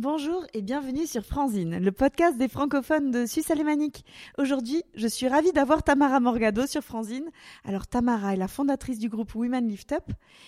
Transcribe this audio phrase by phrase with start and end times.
[0.00, 4.04] Bonjour et bienvenue sur Franzine, le podcast des francophones de Suisse alémanique.
[4.38, 7.28] Aujourd'hui, je suis ravie d'avoir Tamara Morgado sur Franzine.
[7.64, 10.04] Alors Tamara est la fondatrice du groupe Women Lift Up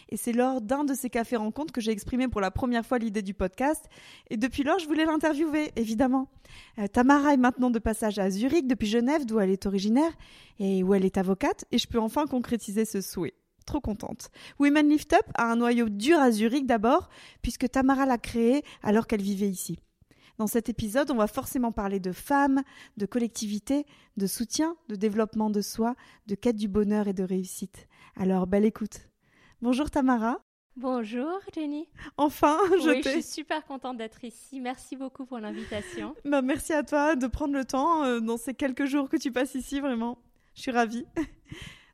[0.09, 2.99] et c'est lors d'un de ces cafés rencontres que j'ai exprimé pour la première fois
[2.99, 3.87] l'idée du podcast
[4.31, 6.29] et depuis lors je voulais l'interviewer, évidemment.
[6.79, 10.13] Euh, Tamara est maintenant de passage à Zurich depuis Genève d'où elle est originaire
[10.61, 13.35] et où elle est avocate et je peux enfin concrétiser ce souhait
[13.71, 14.31] trop contente.
[14.59, 17.09] Women Lift Up a un noyau dur à Zurich d'abord,
[17.41, 19.79] puisque Tamara l'a créé alors qu'elle vivait ici.
[20.39, 22.63] Dans cet épisode, on va forcément parler de femmes,
[22.97, 25.95] de collectivité, de soutien, de développement de soi,
[26.27, 27.87] de quête du bonheur et de réussite.
[28.17, 29.09] Alors, belle écoute.
[29.63, 30.41] Bonjour Tamara.
[30.75, 31.89] Bonjour Jenny.
[32.17, 34.61] Enfin, je, oui, je suis super contente d'être ici.
[34.61, 36.17] Merci beaucoup pour l'invitation.
[36.25, 39.31] bah, merci à toi de prendre le temps euh, dans ces quelques jours que tu
[39.31, 40.19] passes ici, vraiment.
[40.57, 41.05] Je suis ravie.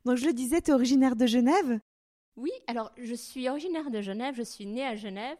[0.07, 1.81] Donc je le disais, tu es originaire de Genève?
[2.37, 5.37] Oui, alors je suis originaire de Genève, je suis née à Genève.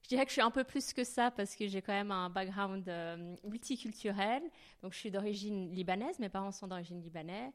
[0.00, 2.10] Je dirais que je suis un peu plus que ça parce que j'ai quand même
[2.10, 4.42] un background euh, multiculturel.
[4.82, 7.52] Donc je suis d'origine libanaise, mes parents sont d'origine libanaise.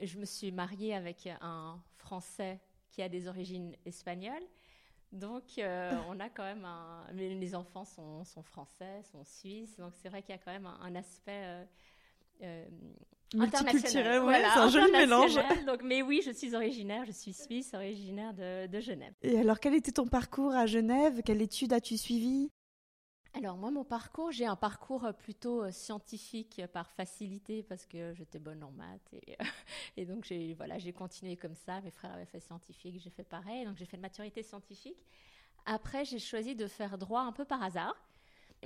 [0.00, 2.58] Je me suis mariée avec un Français
[2.90, 4.46] qui a des origines espagnoles.
[5.12, 7.04] Donc, euh, on a quand même un.
[7.12, 9.76] Les enfants sont, français, sont suisses.
[9.76, 11.66] Donc, c'est vrai qu'il y a quand même un, aspect
[12.42, 12.68] euh,
[13.34, 15.34] Multiculturel, ouais, c'est un joli mélange.
[15.66, 19.12] Donc, mais oui, je suis originaire, je suis suisse, originaire de, de, Genève.
[19.22, 21.22] Et alors, quel était ton parcours à Genève?
[21.24, 22.50] Quelle étude as-tu suivi?
[23.34, 28.38] Alors moi, mon parcours, j'ai un parcours plutôt euh, scientifique par facilité parce que j'étais
[28.38, 29.36] bonne en maths et,
[29.98, 31.80] et donc j'ai voilà, j'ai continué comme ça.
[31.82, 35.04] Mes frères avaient fait scientifique, j'ai fait pareil, donc j'ai fait une maturité scientifique.
[35.66, 37.94] Après, j'ai choisi de faire droit un peu par hasard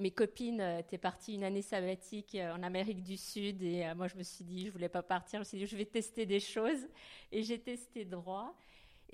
[0.00, 3.94] mes copines euh, étaient parties une année sabbatique euh, en Amérique du Sud et euh,
[3.94, 5.84] moi je me suis dit je voulais pas partir, je me suis dit je vais
[5.84, 6.88] tester des choses
[7.30, 8.54] et j'ai testé droit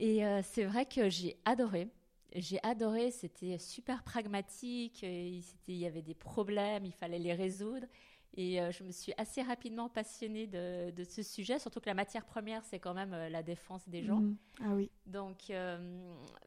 [0.01, 1.89] et c'est vrai que j'ai adoré.
[2.37, 7.85] J'ai adoré, c'était super pragmatique, il y avait des problèmes, il fallait les résoudre
[8.37, 12.65] et je me suis assez rapidement passionnée de, ce sujet, surtout que la matière première,
[12.65, 14.21] c'est quand même la défense des gens.
[14.21, 14.37] Mmh.
[14.61, 14.89] Ah oui.
[15.07, 15.51] Donc,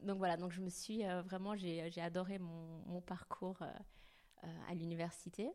[0.01, 3.71] donc voilà, donc je me suis vraiment, j'ai adoré mon, mon parcours euh,
[4.69, 5.51] à l'université.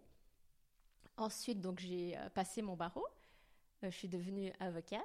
[1.17, 3.07] Ensuite, donc j'ai euh, passé mon barreau.
[3.83, 5.01] Euh, je suis devenue avocate.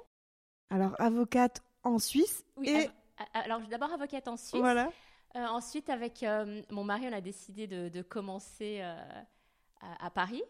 [0.70, 2.68] Alors avocate en Suisse Oui.
[2.68, 2.90] Et...
[3.34, 4.60] alors d'abord avocate en Suisse.
[4.60, 4.90] Voilà.
[5.34, 6.24] ensuite, avec
[6.70, 8.80] mon mari, on a décidé de, commencer
[9.80, 10.42] à, Paris.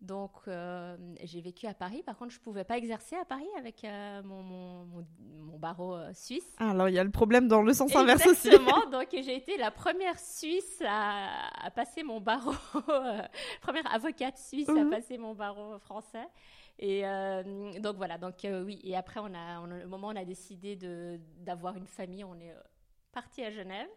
[0.00, 2.02] Donc, euh, j'ai vécu à Paris.
[2.04, 5.94] Par contre, je ne pouvais pas exercer à Paris avec euh, mon, mon, mon, barreau
[5.94, 6.54] euh, suisse.
[6.58, 8.48] Alors, il y a le problème dans le sens inverse aussi.
[8.48, 8.90] Exactement.
[8.90, 12.52] Donc, j'ai été la première Suisse à, passer mon barreau,
[13.62, 14.90] première avocate suisse à mhm.
[14.90, 16.28] passer mon barreau français.
[16.78, 17.02] Et
[17.80, 18.18] donc, voilà.
[18.18, 18.78] Donc, oui.
[18.84, 20.76] Et après, on a, on au moment où on a décidé
[21.38, 22.54] d'avoir une famille, on est
[23.12, 23.88] parti à Genève.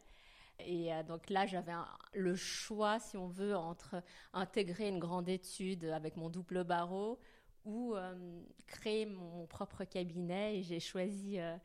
[0.66, 1.74] Et euh, donc là, j'avais
[2.14, 4.02] le choix, si on veut, entre
[4.34, 7.20] intégrer une grande étude avec mon double barreau
[7.66, 10.60] ou euh, créer mon, propre cabinet.
[10.60, 11.56] Et j'ai choisi euh,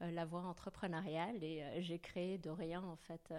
[0.00, 3.32] la voie entrepreneuriale et j'ai créé de rien, en fait,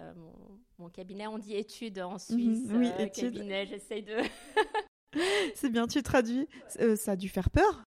[0.78, 1.26] mon, cabinet.
[1.26, 2.18] On dit étude en mhm.
[2.18, 2.68] Suisse.
[2.70, 3.32] oui, étude.
[3.32, 4.18] cabinet, j'essaye de...
[5.54, 6.48] C'est bien, tu traduis.
[6.96, 7.84] ça a dû faire peur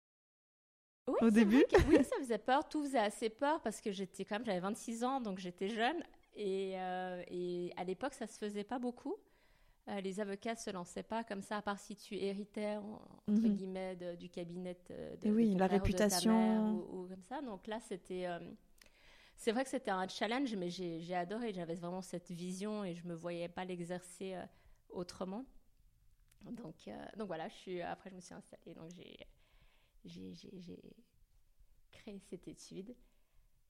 [1.07, 1.65] oui, au début.
[1.89, 2.69] oui, ça faisait peur.
[2.69, 6.03] Tout faisait assez peur parce que j'étais quand même, j'avais 26 ans, donc j'étais jeune.
[6.37, 9.17] Et, euh, et à l'époque, ça se faisait pas beaucoup.
[9.89, 13.55] Euh, les avocats se lançaient pas comme ça, à part si tu héritais entre mhm.
[13.57, 14.79] guillemets du cabinet
[15.21, 17.43] de, oui, la réputation ou, comme ça.
[17.43, 18.39] Donc là, c'était euh,
[19.37, 21.53] c'est vrai que c'était un challenge, mais j'ai adoré.
[21.53, 24.37] J'avais vraiment cette vision et je me voyais pas l'exercer
[24.89, 25.45] autrement.
[26.51, 29.17] Donc donc voilà, je suis après je me suis installée, donc j'ai
[30.05, 30.81] j'ai
[31.93, 32.95] créé cette étude.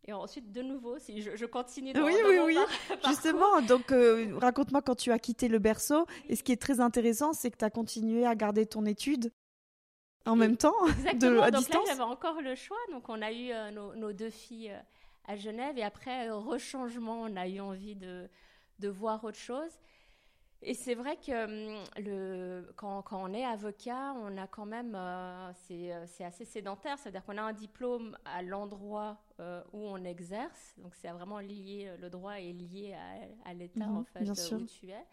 [0.06, 2.58] Et ensuite, de nouveau, si je, continue dans, Oui, oui, oui.
[3.08, 6.06] Justement, donc euh, raconte-moi quand tu as quitté le berceau.
[6.28, 9.32] Et ce qui est très intéressant, c'est que tu as continué à garder ton étude
[10.26, 10.74] en même temps,
[11.14, 11.86] de, à donc distance.
[11.86, 12.76] là, j'avais encore le choix.
[12.92, 14.78] Donc, on a eu euh, nos, deux filles euh,
[15.26, 15.78] à Genève.
[15.78, 18.28] Et après, rechangement, on a eu envie de,
[18.80, 19.70] de voir autre chose.
[20.60, 24.98] Et c'est vrai que hum, le, quand, quand, on est avocat, on a quand même,
[25.66, 30.94] c'est assez sédentaire, c'est-à-dire qu'on a un diplôme à l'endroit euh, où on exerce, donc
[30.94, 34.90] c'est vraiment lié, le droit est lié à, à l'État mhm, en fait où tu
[34.90, 35.04] es.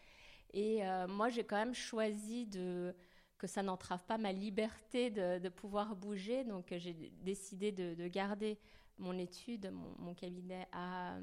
[0.53, 2.93] Et moi, j'ai quand même choisi de
[3.37, 8.07] que ça n'entrave pas ma liberté de, de, pouvoir bouger, donc j'ai décidé de, de,
[8.07, 8.59] garder
[8.99, 11.15] mon étude, mon, mon cabinet à,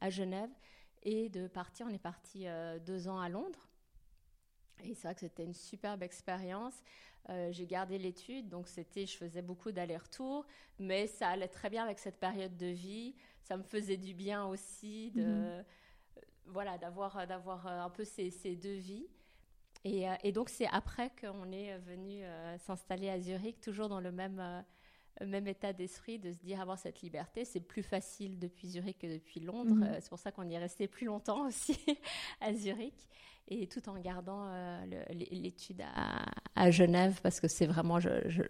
[0.00, 0.50] à Genève
[1.02, 1.86] et de partir.
[1.88, 2.46] On est parti
[2.84, 3.70] deux ans à Londres.
[4.84, 6.82] Et c'est vrai que c'était une superbe expérience.
[7.30, 10.44] Euh, j'ai gardé l'étude, donc c'était, je faisais beaucoup d'allers-retours,
[10.78, 13.14] mais ça allait très bien avec cette période de vie.
[13.42, 15.64] Ça me faisait du bien aussi de, mhm.
[16.46, 19.06] voilà, d'avoir, d'avoir un peu ces, ces deux vies.
[19.84, 22.22] Et, et donc, c'est après qu'on est venu
[22.60, 24.64] s'installer à Zurich, toujours dans le même
[25.20, 27.44] même état d'esprit de se dire avoir cette liberté.
[27.44, 29.74] C'est plus facile depuis Zurich que depuis Londres.
[29.74, 29.96] Mhm.
[30.00, 31.78] C'est pour ça qu'on y est resté plus longtemps aussi
[32.40, 33.08] à Zurich.
[33.48, 34.46] Et tout en gardant
[35.10, 35.82] l'étude
[36.54, 38.42] à, Genève, parce que c'est vraiment, je, je,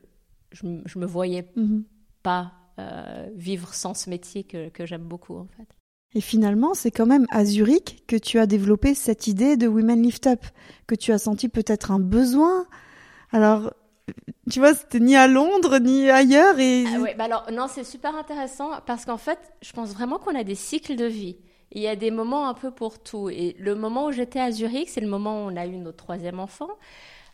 [0.52, 1.84] je, me voyais mhm.
[2.22, 5.68] pas euh, vivre sans ce métier que, que j'aime beaucoup en fait.
[6.14, 10.02] Et finalement, c'est quand même à Zurich que tu as développé cette idée de Women
[10.02, 10.44] Lift Up,
[10.86, 12.66] que tu as senti peut-être un besoin.
[13.30, 13.72] Alors,
[14.50, 16.58] tu vois, c'était ni à Londres ni ailleurs.
[16.58, 16.84] Et...
[16.94, 20.34] Ah ouais, bah alors non, c'est super intéressant parce qu'en fait, je pense vraiment qu'on
[20.34, 21.38] a des cycles de vie.
[21.74, 23.30] Il y a des moments un peu pour tout.
[23.30, 25.96] Et le moment où j'étais à Zurich, c'est le moment où on a eu notre
[26.04, 26.68] troisième enfant.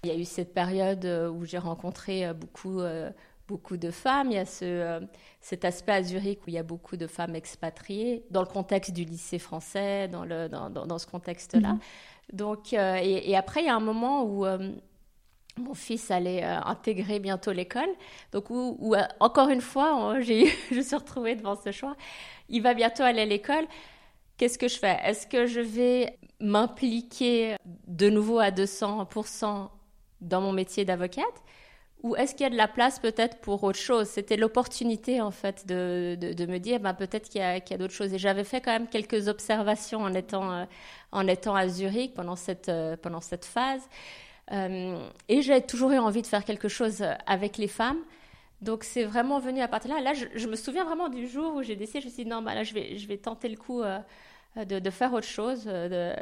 [0.05, 3.11] Il y a eu cette période euh, où j'ai rencontré euh, beaucoup, euh,
[3.49, 4.31] beaucoup de femmes.
[4.31, 5.01] Il y a ce,
[5.41, 8.93] cet aspect à Zurich où il y a beaucoup de femmes expatriées, dans le contexte
[8.93, 11.73] du lycée français, dans, le, dans, dans, ce contexte-là.
[11.73, 11.81] Mhm.
[12.33, 14.45] Donc, et, après, il y a un moment où
[15.57, 17.89] mon fils allait intégrer bientôt l'école.
[18.33, 21.97] Donc, où, encore une fois, j'ai, je me suis retrouvée devant ce choix.
[22.51, 23.67] Il va bientôt aller à l'école.
[24.39, 24.97] Qu'est-ce que je fais?
[25.05, 27.57] Est-ce que je vais m'impliquer
[27.89, 29.69] de nouveau à 200%
[30.21, 31.25] dans mon métier d'avocate?
[32.05, 34.07] Ou est-ce qu'il y a de la place peut-être pour autre chose?
[34.07, 37.93] C'était l'opportunité en fait de, de, me dire bah, peut-être qu'il y a, a d'autres
[37.93, 38.15] choses.
[38.15, 40.65] Et j'avais fait quand même quelques observations en étant, euh,
[41.11, 43.83] en étant à Zurich pendant cette, euh, pendant cette phase.
[44.53, 47.99] Euh, et j'ai toujours eu envie de faire quelque chose avec les femmes.
[48.63, 50.01] Donc c'est vraiment venu à partir de là.
[50.01, 52.43] Là, je, me souviens vraiment du jour où j'ai décidé, je me suis dit non,
[52.43, 53.83] bah, là je vais, je vais tenter le coup
[54.65, 56.13] de, de, faire autre chose, de,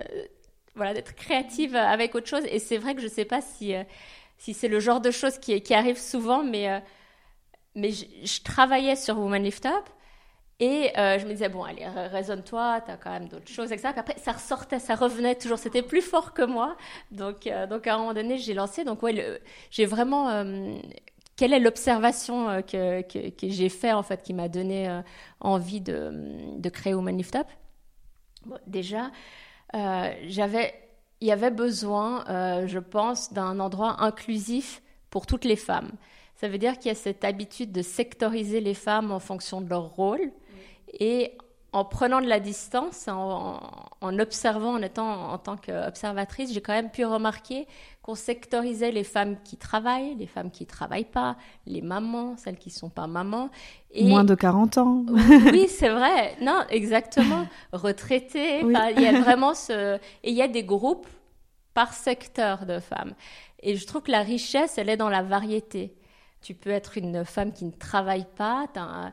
[0.76, 2.44] voilà, d'être créative avec autre chose.
[2.48, 3.82] Et c'est vrai que je ne sais pas si, euh,
[4.38, 6.78] si c'est le genre de choses qui, qui arrive souvent, mais, euh,
[7.74, 9.84] mais je, travaillais sur Woman Lift Up.
[10.58, 13.88] Et euh, je me disais, bon, allez, raisonne-toi, tu as quand même d'autres choses, etc.
[13.94, 16.78] après, ça ressortait, ça revenait toujours, c'était plus fort que moi.
[17.10, 18.82] Donc, donc à un moment donné, j'ai lancé.
[18.82, 19.38] Donc, ouais,
[19.70, 20.46] j'ai vraiment.
[21.36, 25.02] quelle est l'observation que, que, que j'ai fait, en fait, qui m'a donné
[25.40, 26.10] envie de,
[26.56, 27.46] de créer Woman Lift Up?
[28.66, 29.10] Déjà,
[29.74, 30.74] euh, j'avais,
[31.20, 35.92] il y avait besoin, euh, je pense, d'un endroit inclusif pour toutes les femmes.
[36.36, 39.68] Ça veut dire qu'il y a cette habitude de sectoriser les femmes en fonction de
[39.68, 40.30] leur rôle.
[41.00, 41.32] Et
[41.72, 46.90] en prenant de la distance, en, observant, en étant en tant qu'observatrice, j'ai quand même
[46.90, 47.66] pu remarquer
[48.06, 51.36] qu'on sectorisait les femmes qui travaillent, les femmes qui travaillent pas,
[51.66, 53.50] les mamans, celles qui sont pas mamans.
[53.90, 54.04] Et...
[54.04, 55.04] Moins de 40 ans.
[55.52, 56.36] oui, c'est vrai.
[56.40, 57.48] Non, exactement.
[57.72, 58.60] Retraitées.
[58.60, 59.96] Il y a vraiment ce...
[60.22, 61.08] Et il y a des groupes
[61.74, 63.14] par secteur de femmes.
[63.60, 65.96] Et je trouve que la richesse, elle est dans la variété.
[66.42, 69.12] Tu peux être une femme qui ne travaille pas, tu as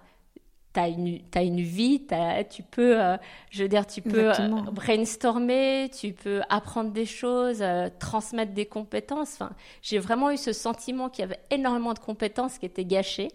[0.74, 2.06] tu as une, as une vie,
[2.50, 3.18] tu peux, euh,
[3.52, 8.66] je veux dire, tu peux euh, brainstormer, tu peux apprendre des choses, euh, transmettre des
[8.66, 9.34] compétences.
[9.36, 13.30] Enfin, j'ai vraiment eu ce sentiment qu'il y avait énormément de compétences qui étaient gâchées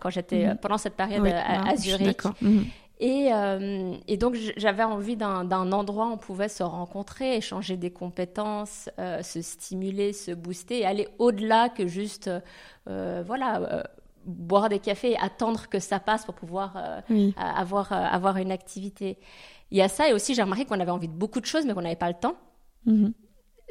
[0.00, 0.56] quand j'étais mhm.
[0.56, 2.24] pendant cette période à, Zurich.
[2.40, 2.64] Mhm.
[2.98, 3.30] Et,
[4.06, 8.88] et, donc j'avais envie d'un endroit où on pouvait se rencontrer, échanger des compétences,
[9.22, 12.30] se stimuler, se booster, et aller au-delà que juste,
[12.86, 13.84] voilà
[14.24, 18.50] boire des cafés et attendre que ça passe pour pouvoir euh, avoir, euh, avoir une
[18.50, 19.18] activité.
[19.70, 21.64] Il y a ça, et aussi j'ai remarqué qu'on avait envie de beaucoup de choses,
[21.66, 22.36] mais qu'on n'avait pas le temps.
[22.86, 23.12] Mhm.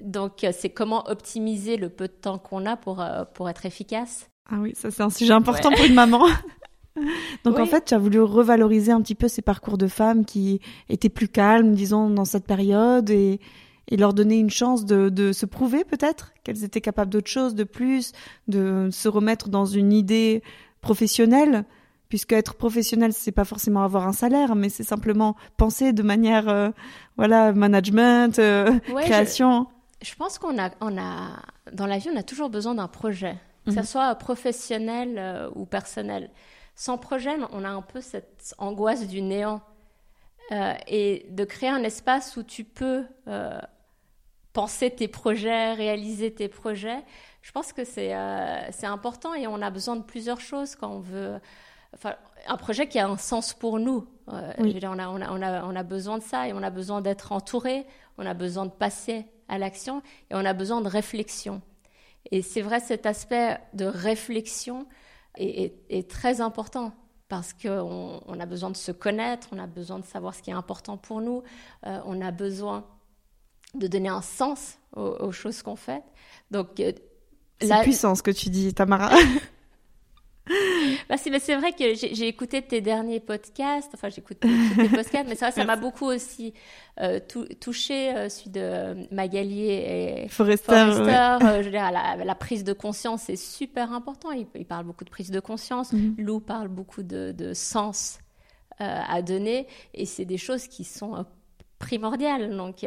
[0.03, 4.29] Donc euh, c'est comment optimiser le peu de temps qu'on a pour, pour être efficace.
[4.49, 6.25] Ah oui, ça c'est un sujet important pour une maman.
[7.45, 10.59] Donc en fait, tu as voulu revaloriser un petit peu ces parcours de femmes qui
[10.89, 13.39] étaient plus calmes, disons, dans cette période et,
[13.87, 17.55] et leur donner une chance de, de se prouver peut-être qu'elles étaient capables d'autre chose,
[17.55, 18.13] de plus,
[18.47, 20.43] de se remettre dans une idée
[20.81, 21.65] professionnelle,
[22.09, 26.49] puisque être professionnel c'est pas forcément avoir un salaire, mais c'est simplement penser de manière
[26.49, 26.69] euh,
[27.17, 29.67] voilà management, euh, création.
[30.01, 31.39] Je, pense qu'on a on a
[31.71, 33.35] dans la vie on a toujours besoin d'un projet,
[33.65, 33.85] que ce mhm.
[33.85, 36.29] soit professionnel euh, ou personnel.
[36.75, 39.61] Sans projet, on a un peu cette angoisse du néant.
[40.87, 43.05] Et de créer un espace où tu peux
[44.53, 47.03] penser tes projets, réaliser tes projets.
[47.41, 50.91] Je pense que c'est euh, c'est important et on a besoin de plusieurs choses quand
[50.91, 51.39] on veut.
[51.93, 52.15] Enfin,
[52.47, 54.07] un projet qui a un sens pour nous.
[54.29, 56.69] Euh, on, a, on, a, on, a, on, a, besoin de ça et on a
[56.69, 57.85] besoin d'être entouré,
[58.17, 61.61] on a besoin de passer à l'action et on a besoin de réflexion.
[62.31, 64.87] Et c'est vrai, cet aspect de réflexion
[65.35, 66.93] est, est, très important
[67.31, 70.49] parce qu'on on a besoin de se connaître, on a besoin de savoir ce qui
[70.49, 71.43] est important pour nous,
[71.87, 72.83] euh, on a besoin
[73.73, 76.03] de donner un sens aux, choses qu'on fait.
[76.51, 76.91] Donc, euh,
[77.61, 79.11] c'est puissant ce que tu dis, Tamara.
[81.09, 84.49] bah, c'est vrai que j'ai écouté tes derniers podcasts, enfin j'écoute tes
[84.89, 86.53] podcasts, mais ça, ça m'a beaucoup aussi
[86.99, 87.19] euh,
[87.59, 90.73] touché, euh, celui de Magalier et Forester.
[90.91, 94.31] je veux dire, la, prise de conscience est super important.
[94.31, 95.93] Il, il, parle beaucoup de prise de conscience.
[95.93, 96.15] Mhm.
[96.17, 98.19] Lou parle beaucoup de, de sens
[98.79, 101.23] à donner, et c'est des choses qui sont
[101.81, 102.55] primordiales.
[102.55, 102.85] Donc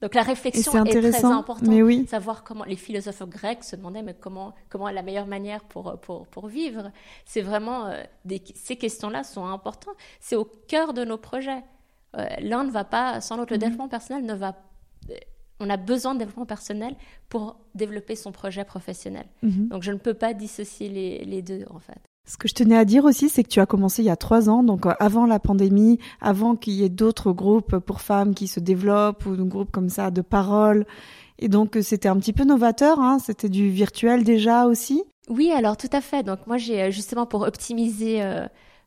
[0.00, 1.68] donc la réflexion est, très importante.
[1.68, 2.06] Mais oui.
[2.06, 5.98] Savoir comment les philosophes grecs se demandaient mais comment comment est la meilleure manière pour
[6.00, 6.90] pour pour vivre.
[7.26, 8.02] C'est vraiment euh,
[8.54, 9.96] ces questions-là sont importantes.
[10.18, 11.62] C'est au cœur de nos projets.
[12.16, 13.52] Euh, l'un ne va pas sans l'autre.
[13.52, 13.60] Le mhm.
[13.60, 14.56] développement personnel ne va.
[15.62, 16.96] On a besoin de développement personnel
[17.28, 19.26] pour développer son projet professionnel.
[19.42, 19.68] Mhm.
[19.68, 22.09] Donc je ne peux pas dissocier les, les deux en fait.
[22.26, 24.16] Ce que je tenais à dire aussi, c'est que tu as commencé il y a
[24.16, 28.34] trois ans, donc euh, avant la pandémie, avant qu'il y ait d'autres groupes pour femmes
[28.34, 30.86] qui se développent ou des groupes comme ça de parole.
[31.38, 35.02] Et donc euh, c'était un petit peu novateur, hein, c'était du virtuel déjà aussi.
[35.28, 36.22] Oui, alors tout à fait.
[36.22, 38.22] Donc moi j'ai euh, justement pour optimiser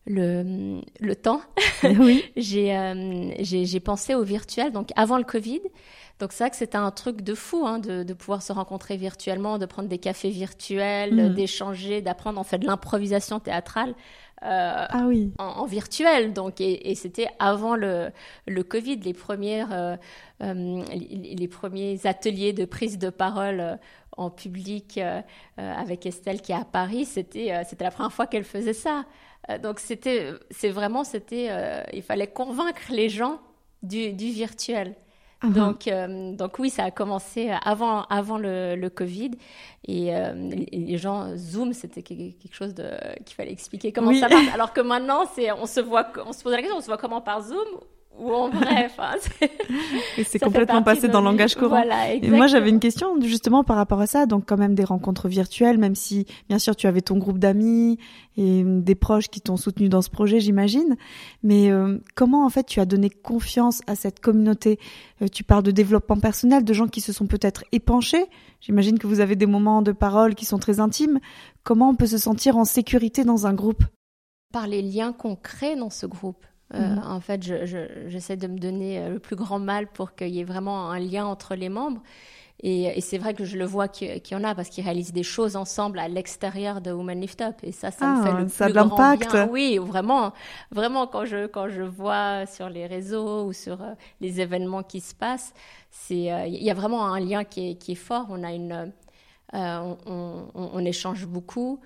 [0.06, 1.42] le, le temps,
[1.84, 2.24] oui.
[2.38, 4.72] j'ai pensé au virtuel.
[4.72, 5.62] Donc avant le Covid,
[6.20, 9.58] donc c'est vrai que c'était un truc de fou hein, de, pouvoir se rencontrer virtuellement,
[9.58, 11.34] de prendre des cafés virtuels, mm.
[11.34, 13.96] d'échanger, d'apprendre en fait de l'improvisation théâtrale.
[14.44, 15.32] Euh, ah oui.
[15.38, 16.34] en, virtuel.
[16.34, 18.12] Donc, et, c'était avant le,
[18.46, 19.96] le Covid, les, premières, euh,
[20.42, 23.80] euh, les, premiers ateliers de prise de parole
[24.18, 25.00] en public
[25.58, 27.06] avec Estelle qui est à Paris.
[27.06, 29.06] C'était c'était la première fois qu'elle faisait ça.
[29.62, 31.50] donc, c'était c'est vraiment, c'était
[31.94, 33.40] il fallait convaincre les gens
[33.82, 34.96] du, du virtuel.
[35.44, 35.52] Uh-huh.
[35.52, 39.32] Donc, euh, donc oui, ça a commencé avant, avant le, le Covid.
[39.86, 42.74] Et euh, les, gens, Zoom, c'était quelque chose
[43.26, 44.48] qu'il fallait expliquer comment ça marche.
[44.54, 46.98] Alors que maintenant, c'est, on, se voit, on se pose la question, on se voit
[46.98, 47.68] comment par Zoom
[48.20, 48.90] ou en vrai.
[50.26, 51.84] c'est complètement passé dans le langage courant.
[52.10, 54.26] et moi, j'avais une question justement par rapport à ça.
[54.26, 57.98] Donc, quand même des rencontres virtuelles, même si, bien sûr, tu avais ton groupe d'amis
[58.38, 60.96] et des proches qui t'ont soutenu dans ce projet, j'imagine.
[61.42, 64.80] Mais euh, comment, en fait, tu as donné confiance à cette communauté?
[65.22, 68.26] Euh, Tu parles de développement personnel, de gens qui se sont peut-être épanchés.
[68.62, 71.20] J'imagine que vous avez des moments de parole qui sont très intimes.
[71.64, 73.84] Comment on peut se sentir en sécurité dans un groupe?
[74.52, 76.46] Par les liens qu'on crée dans ce groupe.
[76.74, 77.02] Euh, mhm.
[77.06, 77.44] En fait,
[78.08, 81.00] j'essaie de me donner euh, le plus grand mal pour qu'il y ait vraiment un
[81.00, 82.02] lien entre les membres.
[82.66, 85.24] Et, c'est vrai que je le vois qu'il y en a parce qu'ils réalisent des
[85.24, 87.56] choses ensemble à l'extérieur de Women Lift Up.
[87.62, 89.48] Et ça, ça me fait ah, le ça plus grand bien.
[89.50, 90.32] Oui, vraiment,
[90.72, 95.02] vraiment quand je quand je vois sur les réseaux ou sur euh, les événements qui
[95.02, 95.54] se passent,
[95.90, 98.28] c'est il y a vraiment un lien qui est, qui est fort.
[98.30, 98.94] On a une
[99.52, 101.82] on, on, on, échange beaucoup.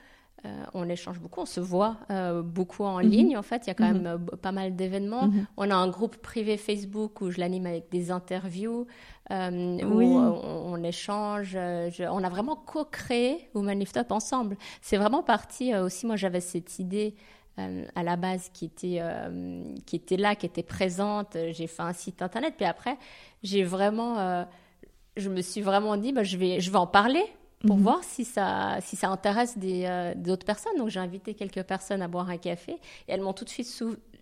[0.45, 3.09] Euh, on échange beaucoup, on se voit euh, beaucoup en mhm.
[3.09, 3.37] ligne.
[3.37, 4.01] En fait, il y a quand mhm.
[4.01, 5.27] même euh, pas mal d'événements.
[5.27, 5.47] Mhm.
[5.57, 8.85] On a un groupe privé Facebook où je l'anime avec des interviews,
[9.29, 11.57] où on, échange.
[11.57, 14.57] on a vraiment co-créé Women Lift Up ensemble.
[14.81, 16.05] C'est vraiment parti aussi.
[16.05, 17.15] Moi, j'avais cette idée.
[17.57, 19.01] à la base qui était,
[19.85, 21.35] qui était là, qui était présente.
[21.51, 22.53] J'ai fait un site internet.
[22.55, 22.97] Puis après,
[23.43, 24.45] j'ai vraiment,
[25.17, 27.25] je me suis vraiment dit, bah, je, vais, je vais en parler
[27.65, 27.83] pour mhm.
[27.83, 30.77] voir si ça, si ça intéresse euh, d'autres personnes.
[30.77, 32.77] Donc j'ai invité quelques personnes à boire un café et
[33.11, 33.67] elles m'ont tout de suite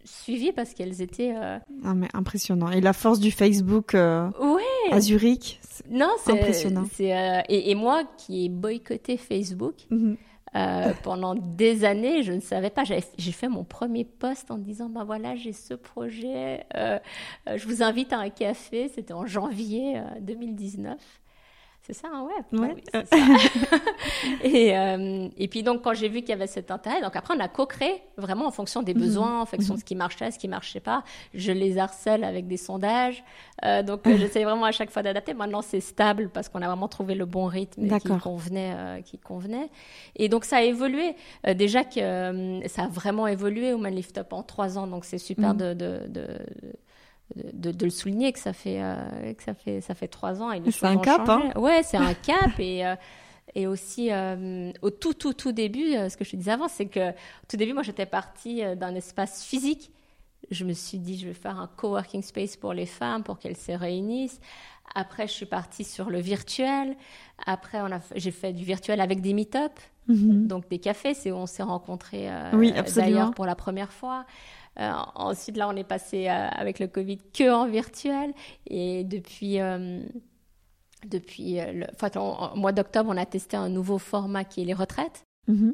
[0.05, 1.35] suivi parce qu'elles étaient.
[1.35, 2.71] Euh, ah, mais impressionnant.
[2.71, 4.29] Et la force du Facebook euh,
[4.91, 5.59] à Zurich.
[5.89, 6.85] Non, c'est impressionnant.
[6.99, 9.75] Et, et, moi qui ai boycotté Facebook.
[9.89, 10.15] Mhm.
[11.03, 12.83] pendant des années, je ne savais pas.
[12.85, 18.13] J'ai fait mon premier post en disant bah voilà, j'ai ce projet, je vous invite
[18.13, 18.87] à un café.
[18.87, 20.95] C'était en janvier 2019.
[21.85, 22.59] C'est ça, hein, ouais.
[22.59, 22.83] ouais.
[24.43, 27.35] et, euh, et puis donc quand j'ai vu qu'il y avait cet intérêt, donc après
[27.37, 29.01] on a co-créé vraiment en fonction des mhm.
[29.01, 29.81] besoins, en fonction de mhm.
[29.81, 31.03] ce qui marchait, ce qui marchait pas.
[31.35, 33.23] Je les harcèle avec des sondages.
[33.63, 35.35] Euh, donc euh, j'essaie vraiment à chaque fois d'adapter.
[35.35, 39.69] Maintenant c'est stable parce qu'on a vraiment trouvé le bon rythme qui convenait, qui convenait.
[40.15, 41.15] Et donc ça a évolué.
[41.53, 45.19] déjà que ça a vraiment évolué au Man Lift Up en trois ans, donc c'est
[45.19, 45.59] super mhm.
[45.59, 46.27] de, de, de
[47.35, 50.51] de, de, le souligner que ça fait euh, que ça fait ça fait trois ans
[50.51, 51.51] et c'est un cap hein.
[51.55, 52.95] Ouais c'est un cap et euh,
[53.55, 56.85] et aussi euh, au tout tout tout début ce que je te disais avant c'est
[56.85, 59.91] que au tout début moi j'étais partie d'un espace physique.
[60.51, 63.57] Je me suis dit je vais faire un coworking space pour les femmes pour qu'elles
[63.57, 64.39] se réunissent.
[64.93, 66.95] Après je suis partie sur le virtuel.
[67.47, 69.71] Après on a j'ai fait du virtuel avec des meet-up
[70.07, 70.45] mhm.
[70.45, 71.15] donc des cafés.
[71.15, 74.25] C'est où on s'est rencontrés oui, d'ailleurs pour la première fois
[74.79, 78.33] euh, ensuite, là, on est passé euh, avec le Covid que en virtuel.
[78.67, 80.01] Et depuis, euh,
[81.05, 85.23] depuis le, enfin, mois d'octobre, on a testé un nouveau format qui est les retraites.
[85.49, 85.73] Mm-hmm.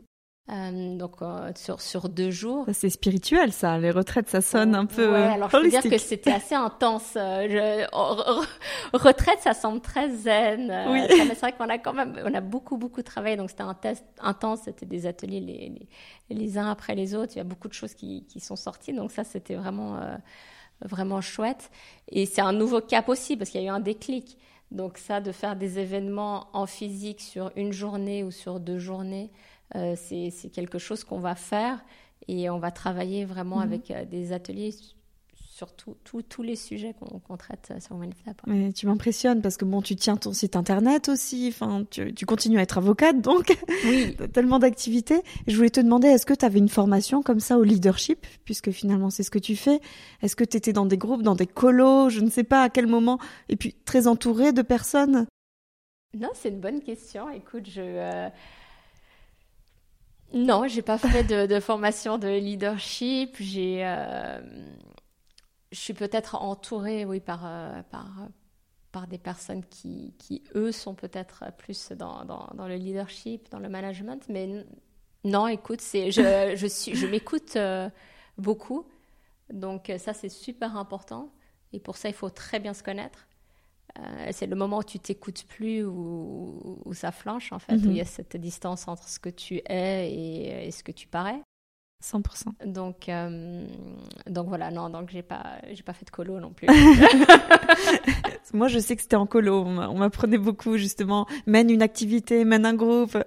[0.50, 2.66] Euh, donc euh, sur, sur deux jours.
[2.74, 5.12] C'est spirituel ça, les retraites ça sonne un peu.
[5.12, 7.12] Ouais, alors je peux dire que c'était assez intense.
[7.14, 7.86] Je,
[8.98, 10.74] retraite ça semble très zen.
[10.90, 11.02] Oui.
[11.10, 14.04] C'est vrai qu'on a quand même, on a beaucoup beaucoup travaillé donc c'était un test
[14.20, 15.88] intense, c'était des ateliers les,
[16.30, 17.34] les, les, uns après les autres.
[17.36, 20.00] Il y a beaucoup de choses qui, qui sont sorties donc ça c'était vraiment
[20.82, 21.70] vraiment chouette.
[22.10, 24.38] Et c'est un nouveau cap aussi parce qu'il y a eu un déclic.
[24.72, 29.30] Donc ça, de faire des événements en physique sur une journée ou sur deux journées,
[29.76, 31.84] euh, c'est quelque chose qu'on va faire
[32.28, 33.64] et on va travailler vraiment mhm.
[33.64, 34.74] avec euh, des ateliers
[35.62, 38.42] sur tous les sujets qu'on traite sur Maniflap.
[38.48, 42.26] Mais tu m'impressionnes parce que bon, tu tiens ton site internet aussi, enfin, tu, tu
[42.26, 44.16] continues à être avocate donc, oui.
[44.34, 45.22] tellement d'activités.
[45.46, 48.72] Je voulais te demander, est-ce que tu avais une formation comme ça au leadership, puisque
[48.72, 49.82] finalement c'est ce que tu fais
[50.24, 52.70] Est-ce que tu étais dans des groupes, dans des colos, je ne sais pas à
[52.70, 55.28] quel moment, et puis très entourée de personnes?
[56.18, 57.30] Non, c'est une bonne question.
[57.30, 57.82] Écoute, je.
[57.82, 58.30] Euh...
[60.34, 63.36] Non, j'ai pas fait de, formation de leadership.
[63.40, 64.40] J'ai euh,
[65.72, 68.08] je suis peut-être entourée, oui, par, euh, par,
[68.92, 73.70] par des personnes qui, qui eux, sont peut-être plus dans, dans, le leadership, dans le
[73.70, 74.24] management.
[74.30, 74.66] Mais
[75.24, 77.90] non, écoute, c'est, je, je, suis, je m'écoute euh,
[78.38, 78.86] beaucoup.
[79.52, 81.32] Donc ça, c'est super important.
[81.74, 83.28] Et pour ça, il faut très bien se connaître.
[84.32, 87.98] C'est le moment où tu t'écoutes plus, où, où, ça flanche, en fait, où il
[87.98, 91.42] y a cette distance entre ce que tu es et, et ce que tu parais.
[92.02, 92.66] 100%.
[92.66, 93.66] Donc, euh,
[94.28, 96.68] donc voilà, non, donc j'ai pas, j'ai pas fait de colo non plus.
[98.54, 99.64] Moi, je sais que c'était en colo.
[99.64, 101.26] On m'apprenait beaucoup, justement.
[101.46, 103.18] Mène une activité, mène un groupe.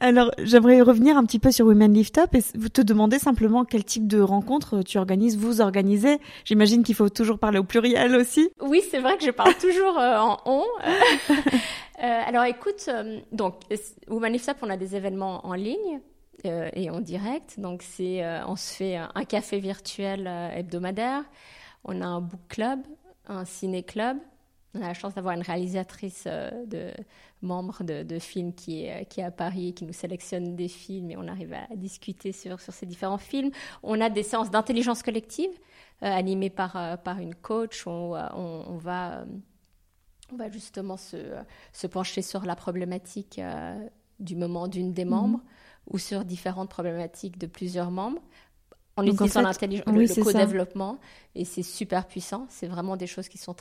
[0.00, 3.64] Alors, j'aimerais revenir un petit peu sur Women Lift Up et vous te demander simplement
[3.64, 6.18] quel type de rencontre tu organises, vous organisez.
[6.44, 8.50] J'imagine qu'il faut toujours parler au pluriel aussi.
[8.60, 10.64] Oui, c'est vrai que je parle toujours euh, en on.
[12.02, 12.88] Euh, alors, écoute,
[13.30, 13.56] donc,
[14.08, 16.00] Women Lift Up, on a des événements en ligne.
[16.46, 17.60] Euh, et en direct.
[17.60, 21.24] Donc, c'est, euh, on se fait un café virtuel euh, hebdomadaire.
[21.84, 22.80] On a un book club,
[23.26, 24.18] un ciné club.
[24.74, 26.28] On a la chance d'avoir une réalisatrice
[26.66, 26.92] de
[27.42, 31.16] membre de, films qui est, qui est à Paris, qui nous sélectionne des films et
[31.16, 33.50] on arrive à, discuter sur, sur ces différents films.
[33.82, 35.50] On a des séances d'intelligence collective
[36.00, 37.84] animées par, par une coach.
[37.88, 39.24] On, on, va,
[40.32, 41.16] on va justement se,
[41.72, 43.40] se pencher sur la problématique
[44.20, 45.10] du moment d'une des mhm.
[45.10, 45.40] membres
[45.90, 48.22] ou sur différentes problématiques de plusieurs membres
[48.96, 50.98] en utilisant le, co-développement.
[51.34, 52.46] Et c'est super puissant.
[52.48, 53.54] C'est vraiment des choses qui sont.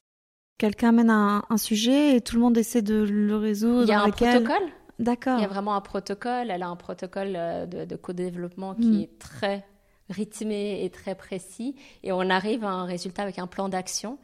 [0.57, 3.83] Quelqu'un amène un, sujet et tout le monde essaie de le résoudre.
[3.83, 4.69] Il y a un protocole.
[4.99, 5.39] D'accord.
[5.39, 6.51] Il y a vraiment un protocole.
[6.51, 9.01] Elle a un protocole euh, de, co-développement qui hmm.
[9.01, 9.65] est très
[10.09, 11.75] rythmé et très précis.
[12.03, 14.19] Et on arrive à un résultat avec un plan d'action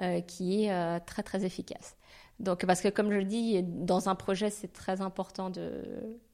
[0.00, 1.96] euh, qui est euh, très, très efficace.
[2.40, 5.84] Donc, parce que comme je le dis, dans un projet, c'est très important de.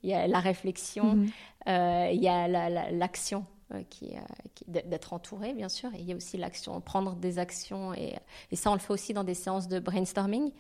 [0.03, 1.29] Il y a la réflexion, mhm.
[1.69, 2.49] euh, il y a
[2.91, 7.15] l'action euh, qui, euh, d'être entouré, bien sûr, et il y a aussi l'action, prendre
[7.17, 8.15] des actions, et,
[8.51, 10.51] et, ça, on le fait aussi dans des séances de brainstorming.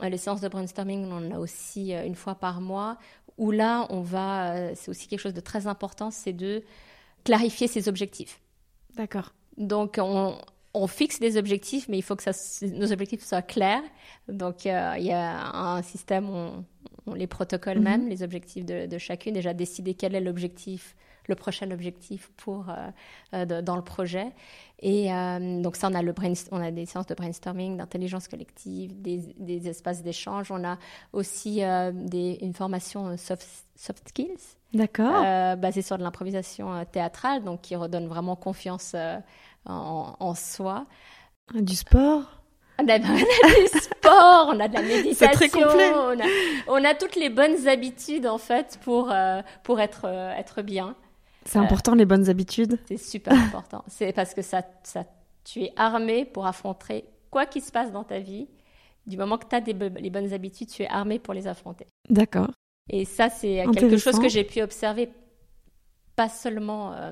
[0.00, 2.98] Les séances de brainstorming, on en a aussi une fois par mois,
[3.36, 4.74] où là, on va.
[4.76, 6.62] C'est aussi quelque chose de très important, c'est de
[7.24, 8.40] clarifier ses objectifs.
[8.94, 9.32] D'accord.
[9.56, 10.38] Donc, on,
[10.74, 12.32] on fixe des objectifs, mais il faut que ça,
[12.66, 13.82] nos objectifs soient clairs.
[14.28, 16.64] Donc, euh, il y a un système, on,
[17.06, 18.08] on les protocoles même, mhm.
[18.08, 20.94] les objectifs de, chacune, déjà décider quel est l'objectif,
[21.26, 22.74] le prochain objectif pour, euh,
[23.34, 24.26] euh, dans le projet.
[24.80, 25.08] Et
[25.60, 26.14] donc ça, on a, le
[26.52, 30.52] on a des séances de brainstorming, d'intelligence collective, des, espaces d'échange.
[30.52, 30.78] On a
[31.12, 31.62] aussi
[31.94, 34.54] des, une formation soft, soft skills.
[34.72, 35.56] D'accord.
[35.56, 38.94] basée sur de l'improvisation théâtrale, donc qui redonne vraiment confiance
[39.68, 40.86] en, soi.
[41.54, 42.34] Du sport
[42.80, 43.06] on a, du
[43.72, 45.90] sport, on a de la méditation, très complet.
[46.68, 50.94] On, a, toutes les bonnes habitudes en fait pour, euh, pour être, euh, être bien.
[51.44, 53.82] C'est important les bonnes habitudes C'est super important.
[53.88, 55.04] C'est parce que ça, ça,
[55.42, 58.46] tu es armé pour affronter quoi qu'il se passe dans ta vie.
[59.06, 61.86] Du moment que tu as des, les bonnes habitudes, tu es armé pour les affronter.
[62.08, 62.50] D'accord.
[62.90, 65.10] Et ça, c'est quelque chose que j'ai pu observer,
[66.14, 67.10] pas seulement euh,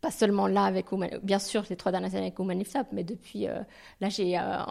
[0.00, 0.86] pas seulement là avec
[1.22, 3.60] bien sûr les trois dernières années avec Woman mais depuis euh,
[4.00, 4.62] là j'ai euh,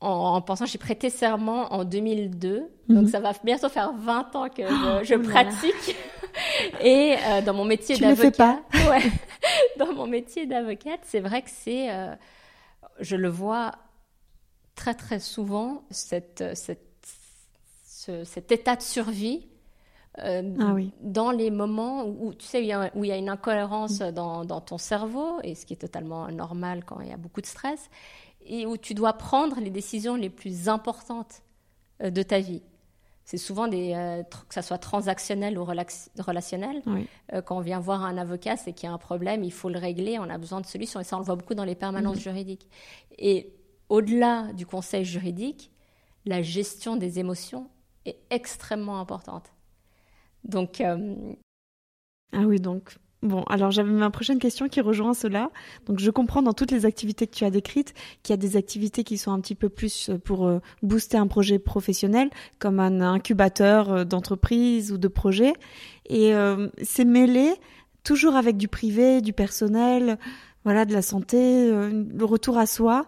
[0.00, 3.08] en, pensant j'ai prêté serment en 2002 donc mhm.
[3.08, 4.62] ça va bientôt faire 20 ans que
[5.04, 5.96] je, oh pratique.
[6.82, 9.02] et euh, dans mon métier d'avocate ouais,
[9.78, 11.88] dans mon métier d'avocate c'est vrai que c'est
[13.00, 13.72] je le vois
[14.74, 16.80] très très souvent cette, cette
[18.24, 19.46] cet état de survie
[20.20, 20.92] euh, ah oui.
[21.00, 22.58] dans les moments où, tu sais,
[22.94, 24.12] où il y a, une incohérence mm.
[24.12, 27.40] dans, dans, ton cerveau, et ce qui est totalement normal quand il y a beaucoup
[27.40, 27.90] de stress,
[28.46, 31.42] et où tu dois prendre les décisions les plus importantes
[32.02, 32.62] euh, de ta vie.
[33.24, 36.82] C'est souvent des, euh, que ça soit transactionnel ou relationnel.
[37.32, 39.70] Euh, quand on vient voir un avocat, c'est qu'il y a un problème, il faut
[39.70, 41.00] le régler, on a besoin de solutions.
[41.00, 42.22] Et ça, on le voit beaucoup dans les permanences mm-hmm.
[42.22, 42.68] juridiques.
[43.16, 43.54] Et
[43.88, 45.70] au-delà du conseil juridique,
[46.26, 47.70] la gestion des émotions
[48.04, 49.53] est extrêmement importante.
[50.44, 50.80] Donc.
[50.80, 51.14] Euh,
[52.32, 55.50] ah oui, donc Bon, alors j'avais ma prochaine question qui rejoint cela.
[55.86, 58.58] Donc je comprends dans toutes les activités que tu as décrites qu'il y a des
[58.58, 62.28] activités qui sont un petit peu plus euh, pour euh, booster un projet professionnel,
[62.58, 65.54] comme un incubateur euh, d'entreprise ou de projet.
[66.10, 66.34] Et
[66.82, 67.54] c'est mêlé
[68.02, 70.18] toujours avec du privé, du personnel,
[70.64, 73.06] voilà, de la santé, le retour à soi.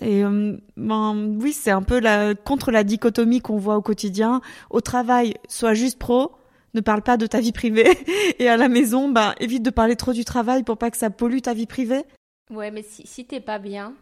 [0.00, 4.40] Et ben, oui, c'est un peu la, contre la dichotomie qu'on voit au quotidien.
[4.70, 6.32] Au travail, soit juste pro,
[6.74, 7.88] ne parle pas de ta vie privée.
[8.38, 11.10] Et à la maison, bah, évite de parler trop du travail pour pas que ça
[11.10, 12.04] pollue ta vie privée.
[12.50, 13.94] Ouais, mais si, si t'es pas bien,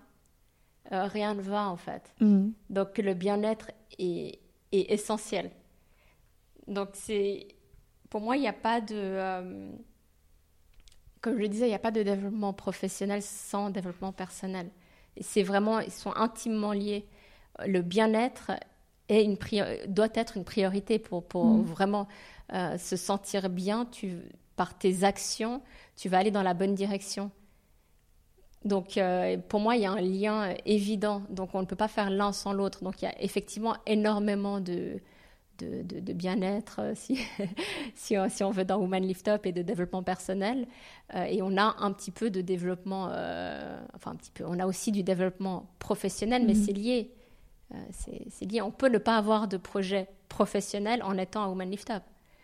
[0.93, 2.13] euh, rien ne va en fait.
[2.21, 2.51] Mm.
[2.71, 4.39] Donc le bien-être est,
[4.73, 5.51] est, essentiel.
[6.69, 7.49] Donc c'est,
[8.11, 9.71] pour moi, il n'y a pas de, euh,
[11.21, 14.71] comme je le disais, il n'y a pas de développement professionnel sans développement personnel.
[15.21, 17.07] C'est vraiment, ils sont intimement liés.
[17.67, 18.53] Le bien-être
[19.09, 19.39] est une
[19.89, 21.63] doit être une priorité pour, pour mm.
[21.63, 22.07] vraiment
[22.53, 24.19] euh, se sentir bien, tu,
[24.55, 25.63] par tes actions,
[25.97, 27.33] tu vas aller dans la bonne direction.
[28.65, 31.23] Donc, euh, pour moi, il y a un lien évident.
[31.29, 32.85] Donc, on ne peut pas faire l'un sans l'autre.
[32.85, 35.01] Donc, il y a effectivement énormément de,
[35.59, 37.19] de, de, bien-être, euh, si,
[37.97, 40.69] si, on, si, on veut, dans Woman Lift Up et de développement personnel.
[41.15, 43.07] et on a un petit peu de développement,
[43.95, 46.65] enfin, un petit peu, on a aussi du développement professionnel, mais mhm.
[46.65, 47.11] c'est lié.
[47.91, 48.63] c'est lié.
[48.63, 52.03] On peut ne pas avoir de projet professionnel en étant à Woman Lift Up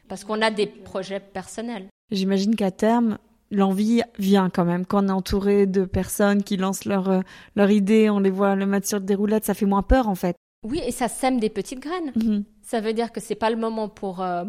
[0.08, 1.88] parce qu'on a des projets personnels.
[2.10, 3.18] J'imagine qu'à terme,
[3.50, 4.84] l'envie vient quand même.
[4.84, 7.20] Quand on est entouré de personnes qui lancent leur, euh,
[7.56, 10.14] leur idée, on les voit le mettre sur des roulettes, ça fait moins peur en
[10.14, 10.36] fait.
[10.64, 12.12] Oui, et ça sème des petites graines.
[12.14, 12.44] Mhm.
[12.62, 14.22] Ça veut dire que c'est pas le moment pour.
[14.22, 14.44] Euh,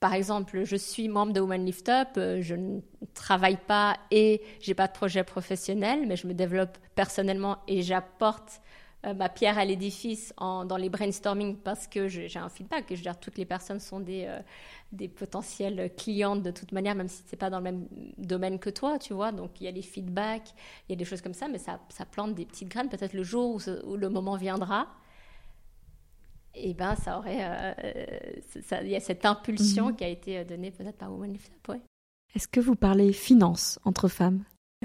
[0.00, 2.80] par exemple, je suis membre de Woman Lift Up, euh, je ne
[3.14, 8.60] travaille pas et j'ai pas de projet professionnel, mais je me développe personnellement et j'apporte
[9.06, 12.90] euh, ma pierre à l'édifice dans les brainstorming parce que j'ai un feedback.
[12.90, 14.40] Et je veux dire, toutes les personnes sont des, euh,
[14.90, 17.86] des potentielles clientes de toute manière, même si ce n'est pas dans le même
[18.18, 19.32] domaine que toi, tu vois.
[19.32, 20.50] Donc, il y a des feedbacks,
[20.88, 22.88] il y a des choses comme ça, mais ça, ça plante des petites graines.
[22.88, 24.88] Peut-être le jour où, le moment viendra,
[26.54, 27.38] et eh ben, ça aurait.
[27.40, 29.96] Euh, il y a cette impulsion mhm.
[29.96, 31.76] qui a été donnée peut-être par Lift Up,
[32.34, 34.42] Est-ce que vous parlez finance entre femmes?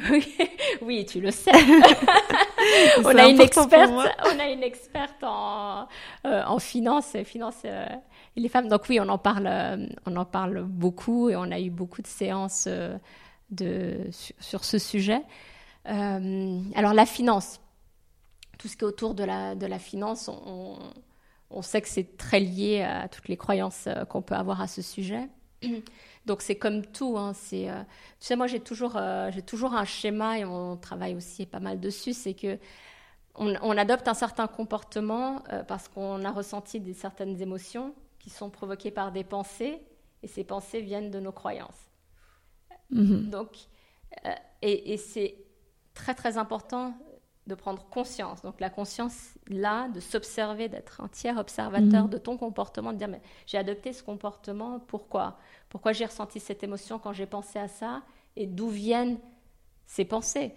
[0.10, 0.26] Oui,
[0.82, 1.52] oui, tu le sais.
[3.04, 5.88] on, a une experte, on a une experte en,
[6.26, 7.86] euh, en finance, finance euh,
[8.36, 8.68] et les femmes.
[8.68, 12.02] Donc oui, on en parle, euh, on en parle beaucoup et on a eu beaucoup
[12.02, 12.68] de séances
[13.50, 13.98] de,
[14.40, 15.22] sur, ce sujet.
[15.86, 17.60] alors la finance,
[18.58, 20.78] tout ce qui est autour de la, de la finance, on,
[21.50, 24.82] on sait que c'est très lié à toutes les croyances qu'on peut avoir à ce
[24.82, 25.28] sujet.
[26.26, 27.18] Donc c'est comme tout.
[27.18, 27.82] Hein, c'est, euh,
[28.20, 31.60] tu sais, moi j'ai toujours, euh, j'ai toujours un schéma et on travaille aussi pas
[31.60, 32.14] mal dessus.
[32.14, 32.58] C'est que
[33.36, 38.50] on, adopte un certain comportement euh, parce qu'on a ressenti des certaines émotions qui sont
[38.50, 39.82] provoquées par des pensées
[40.22, 41.90] et ces pensées viennent de nos croyances.
[42.94, 43.30] Mm-hmm.
[43.30, 43.56] Donc,
[44.62, 45.38] et, et c'est
[45.94, 46.94] très très important
[47.48, 48.42] de prendre conscience.
[48.42, 52.10] Donc la conscience là, de s'observer, d'être un tiers observateur mhm.
[52.10, 55.38] de ton comportement, de dire mais j'ai adopté ce comportement, pourquoi?
[55.72, 58.04] Pourquoi j'ai ressenti cette émotion quand j'ai pensé à ça
[58.36, 59.18] Et d'où viennent
[59.86, 60.52] ces pensées?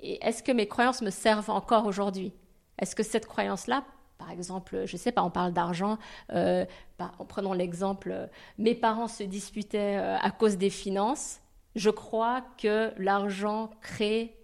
[0.00, 2.32] Et est-ce que mes croyances me servent encore aujourd'hui?
[2.78, 3.84] Est-ce que cette croyance-là,
[4.16, 5.98] par exemple, je ne sais pas, on parle d'argent,
[6.32, 6.64] euh,
[6.98, 11.40] bah, en prenant l'exemple, euh, mes parents se disputaient euh, à cause des finances,
[11.76, 14.36] je crois que l'argent crée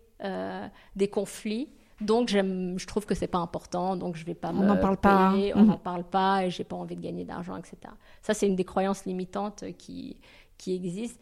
[0.96, 1.68] des conflits.
[2.00, 5.34] Donc, je trouve que c'est pas important, donc je vais pas on n'en parle pas.
[5.54, 7.76] on n'en parle pas et j'ai pas envie de gagner d'argent, etc.
[8.22, 10.16] Ça, c'est une des croyances limitantes qui,
[10.58, 11.20] qui existent.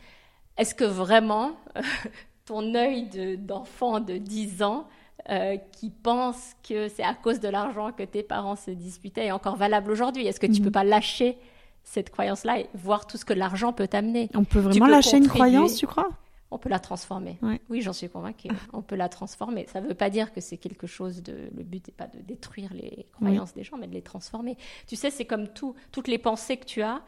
[0.58, 1.52] Est-ce que vraiment
[2.44, 3.08] ton œil
[3.38, 4.86] d'enfant de, 10 ans
[5.30, 9.32] euh, qui pense que c'est à cause de l'argent que tes parents se disputaient est
[9.32, 10.26] encore valable aujourd'hui?
[10.26, 10.72] Est-ce que tu ne peux mhm.
[10.72, 11.38] pas lâcher
[11.84, 14.28] cette croyance-là et voir tout ce que l'argent peut t'amener?
[14.34, 16.10] On peut vraiment lâcher une croyance, tu crois?
[16.50, 17.38] On peut la transformer.
[17.68, 18.48] Oui, j'en suis convaincue.
[18.72, 19.66] on peut la transformer.
[19.66, 21.50] Ça ne veut pas dire que c'est quelque chose de.
[21.54, 24.56] Le but n'est pas de détruire les croyances des gens, mais de les transformer.
[24.87, 27.02] Tu sais, c'est comme tout, toutes les pensées que tu as.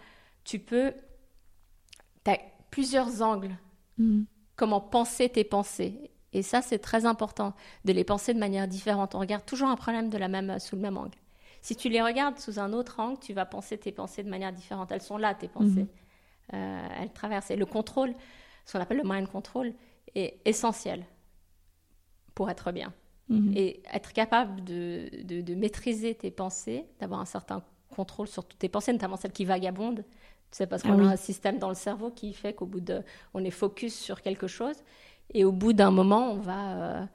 [0.44, 0.92] Tu peux.
[2.24, 2.38] Tu as
[2.70, 3.56] plusieurs angles.
[3.98, 4.22] Mm.
[4.56, 6.10] Comment penser tes pensées.
[6.32, 9.14] Et ça, c'est très important de les penser de manière différente.
[9.14, 11.16] On regarde toujours un problème de la même, sous le même angle.
[11.62, 14.52] Si tu les regardes sous un autre angle, tu vas penser tes pensées de manière
[14.52, 14.92] différente.
[14.92, 15.84] Elles sont là, tes pensées.
[15.84, 16.54] Mm-hmm.
[16.54, 17.50] Euh, elles traversent.
[17.50, 18.14] Et le contrôle,
[18.68, 19.72] ce qu'on appelle le mind control,
[20.14, 21.06] est essentiel
[22.34, 22.92] pour être bien.
[23.30, 23.52] Mhm.
[23.56, 27.62] Et être capable de, de, maîtriser tes pensées, d'avoir un certain
[27.96, 30.04] contrôle sur toutes tes pensées, notamment celles qui vagabondent.
[30.50, 33.02] C'est parce qu'on ah a un système dans le cerveau qui fait qu'au bout de,
[33.32, 34.76] on est focus sur quelque chose,
[35.32, 37.06] et au bout d'un moment, on va, euh,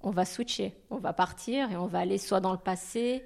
[0.00, 3.24] on va switcher, on va partir et on va aller soit dans le passé,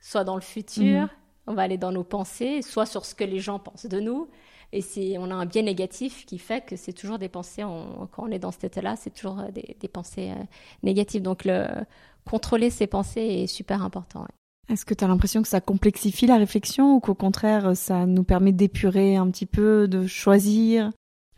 [0.00, 1.02] soit dans le futur.
[1.02, 1.08] Mhm.
[1.46, 4.30] On va aller dans nos pensées, soit sur ce que les gens pensent de nous.
[4.72, 8.24] Et c'est, on a un biais négatif qui fait que c'est toujours des pensées, quand
[8.24, 10.42] on est dans cet état-là, c'est toujours euh, des, pensées euh,
[10.82, 11.22] négatives.
[11.22, 11.66] Donc, le,
[12.24, 14.26] contrôler ses pensées est super important.
[14.70, 18.24] Est-ce que tu as l'impression que ça complexifie la réflexion ou qu'au contraire, ça nous
[18.24, 20.90] permet d'épurer un petit peu, de choisir?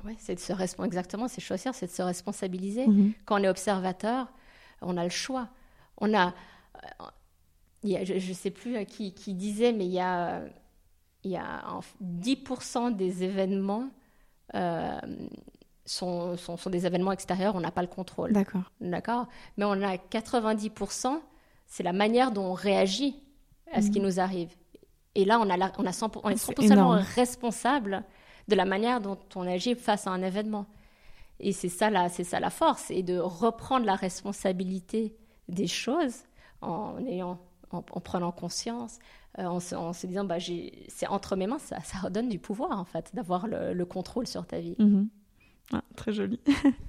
[0.05, 0.53] Oui, c'est de se
[0.85, 2.87] exactement, c'est choisir, c'est de se responsabiliser.
[2.87, 3.13] Mhm.
[3.25, 4.31] Quand on est observateur,
[4.83, 5.49] on a le choix.
[5.99, 6.35] On a,
[7.83, 10.43] je ne sais plus euh, qui, qui, disait, mais il y a,
[11.25, 11.65] il y a
[12.03, 13.89] 10% des événements
[14.55, 15.01] euh,
[15.87, 18.33] sont, sont, sont, des événements extérieurs, on n'a pas le contrôle.
[18.33, 18.71] D'accord.
[18.81, 19.27] D'accord?
[19.57, 21.19] Mais on a 90%,
[21.67, 23.21] c'est la manière dont on réagit
[23.73, 24.07] à ce qui mhm.
[24.07, 24.51] nous arrive.
[25.15, 28.05] Et là, on, a on, a 100%, on est 100% responsable
[28.49, 30.67] de la manière dont on agit face à un événement.
[31.41, 35.17] Et c'est ça, la, c'est ça la force, et de reprendre la responsabilité
[35.49, 36.23] des choses
[36.61, 37.39] en ayant
[37.75, 38.99] en, prenant conscience,
[39.39, 40.37] euh, en, se, disant bah,
[40.89, 44.61] c'est entre mes mains, ça, redonne du pouvoir en fait, d'avoir le, contrôle sur ta
[44.61, 44.77] vie.
[44.79, 45.09] Mhm.
[45.73, 46.39] Ah, très joli.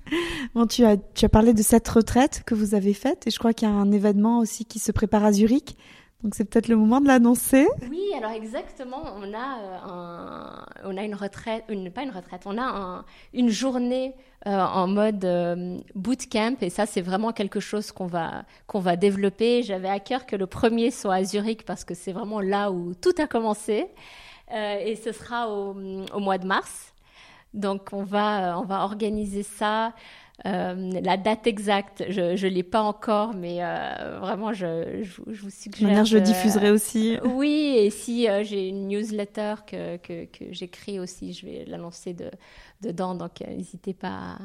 [0.56, 3.40] bon, tu as, tu as parlé de cette retraite que vous avez faite et je
[3.40, 5.78] crois qu'il y a un événement aussi qui se prépare à Zurich.
[6.26, 7.68] Donc c'est peut-être le moment de l'annoncer.
[7.88, 12.42] Oui, alors exactement, on a, euh, un, on a une retraite, une, pas une retraite,
[12.48, 14.16] on a un, une journée
[14.48, 18.96] euh, en mode euh, bootcamp et ça c'est vraiment quelque chose qu'on va, qu'on va
[18.96, 19.62] développer.
[19.62, 22.96] J'avais à cœur que le premier soit à Zurich parce que c'est vraiment là où
[22.96, 23.86] tout a commencé
[24.52, 25.76] et ce sera au,
[26.12, 26.92] au, mois de mars.
[27.54, 29.94] Donc on va, on va organiser ça.
[30.46, 35.42] Euh, la date exacte, je ne l'ai pas encore, mais euh, vraiment, je, je, je,
[35.42, 35.88] vous suggère.
[35.88, 37.18] Manière, je diffuserai aussi.
[37.26, 42.14] Oui, et si euh, j'ai une newsletter que, que, que j'écris aussi, je vais l'annoncer
[42.14, 42.30] de,
[42.82, 43.16] dedans.
[43.16, 44.38] Donc, n'hésitez pas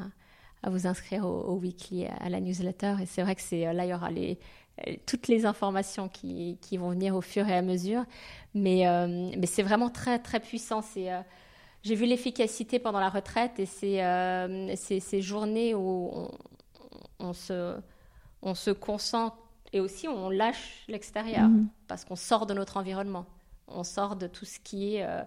[0.63, 2.95] à, vous inscrire au, weekly, à la newsletter.
[3.01, 4.39] Et c'est vrai que c'est là, il y aura les,
[5.05, 8.05] toutes les informations qui, qui, vont venir au fur et à mesure.
[8.53, 8.85] Mais,
[9.37, 10.81] mais c'est vraiment très, très puissant.
[10.81, 11.09] C'est
[11.83, 16.29] j'ai vu l'efficacité pendant la retraite et c'est euh, ces journées où
[17.19, 17.75] on, se,
[18.41, 19.37] on se concentre
[19.73, 21.67] et aussi on lâche l'extérieur mhm.
[21.87, 23.25] parce qu'on sort de notre environnement.
[23.67, 25.21] On sort de tout ce qui est euh,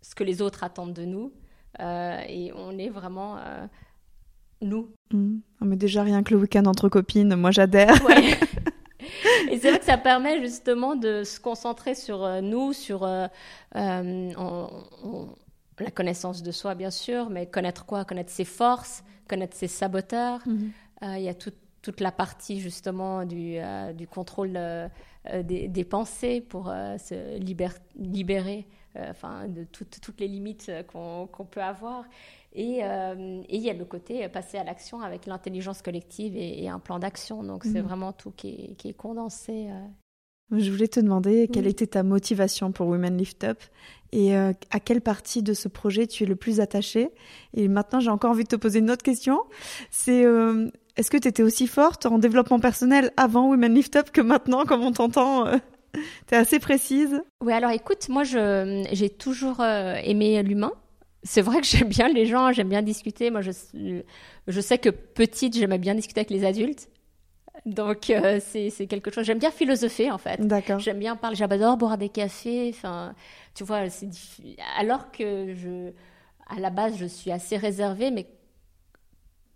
[0.00, 1.32] ce que les autres attendent de nous
[1.80, 3.36] euh, et on est vraiment
[4.62, 4.90] nous.
[5.12, 7.94] Ah, mais déjà rien que le week-end entre copines, moi j'adhère.
[9.50, 13.04] Et c'est vrai que ça permet justement de se concentrer sur nous, sur
[15.80, 18.04] la connaissance de soi, bien sûr, mais connaître quoi?
[18.04, 20.40] Connaître ses forces, connaître ses saboteurs.
[20.46, 20.72] Mhm.
[21.02, 24.88] Euh, il y a toute la partie justement du, euh, du contrôle euh,
[25.42, 28.66] des, des, pensées pour se libérer
[28.96, 32.04] enfin, de toutes les limites qu'on peut avoir.
[32.52, 36.98] Et, il y a le côté passer à l'action avec l'intelligence collective et, un plan
[36.98, 37.42] d'action.
[37.42, 37.88] Donc c'est mhm.
[37.88, 39.68] vraiment tout qui est, qui est condensé.
[40.52, 43.62] Je voulais te demander quelle était ta motivation pour Women Lift Up?
[44.12, 47.10] Et euh, à quelle partie de ce projet tu es le plus attaché?
[47.54, 49.40] Et maintenant, j'ai encore envie de te poser une autre question.
[49.90, 54.10] C'est euh, est-ce que tu étais aussi forte en développement personnel avant Women Lift Up
[54.10, 55.56] que maintenant, comme on t'entend euh,
[55.92, 57.22] Tu es assez précise?
[57.44, 60.72] Oui, alors écoute, moi, j'ai toujours aimé l'humain.
[61.22, 63.30] C'est vrai que j'aime bien les gens, j'aime bien discuter.
[63.30, 63.50] Moi, je,
[64.46, 66.88] je sais que petite, j'aimais bien discuter avec les adultes.
[67.66, 69.24] Donc c'est quelque chose.
[69.24, 70.40] J'aime bien philosopher en fait.
[70.40, 70.78] D'accord.
[70.78, 71.36] J'aime bien parler.
[71.36, 72.70] J'adore boire des cafés.
[72.70, 73.14] Enfin,
[73.54, 73.82] tu vois,
[74.78, 75.92] alors que je,
[76.48, 78.26] à la base, je suis assez réservée, mais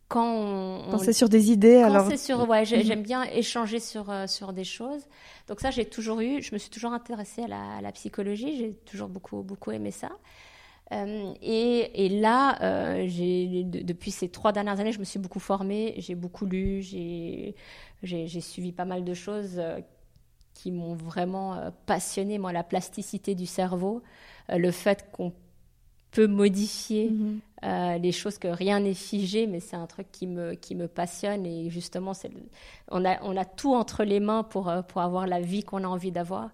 [0.09, 2.83] quand on, quand c'est sur des idées, quand alors c'est sur, ouais, mhm.
[2.83, 5.03] j'aime bien échanger sur euh, sur des choses.
[5.49, 8.57] Donc ça, j'ai toujours eu, je me suis toujours intéressée à la, psychologie.
[8.59, 10.11] J'ai toujours beaucoup beaucoup aimé ça.
[10.93, 15.41] Euh, et, et, là, euh, j'ai, depuis ces trois dernières années, je me suis beaucoup
[15.41, 17.55] formée, j'ai beaucoup lu, j'ai,
[18.03, 19.59] j'ai, suivi pas mal de choses
[20.55, 24.03] qui m'ont vraiment euh, passionné, moi, la plasticité du cerveau,
[24.51, 25.33] euh, le fait qu'on
[26.13, 27.41] peut modifier mhm.
[27.65, 30.87] euh, les choses, que rien n'est figé, mais c'est un truc qui me, qui me
[30.87, 31.45] passionne.
[31.45, 32.31] Et justement, c'est
[32.91, 35.89] on, a, on a tout entre les mains pour, pour avoir la vie qu'on a
[35.89, 36.51] envie d'avoir.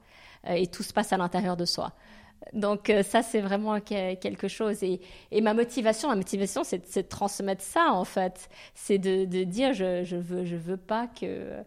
[0.48, 1.92] et tout se passe à l'intérieur de soi.
[2.54, 4.82] Donc ça, c'est vraiment quelque chose.
[4.82, 8.48] Et, et, ma motivation, ma motivation, c'est de transmettre ça, en fait.
[8.74, 11.62] C'est de, de, dire, je, je veux, je veux pas que